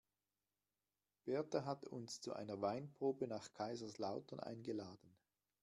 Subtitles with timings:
[1.25, 5.15] Berta hat uns zu einer Weinprobe nach Kaiserslautern eingeladen.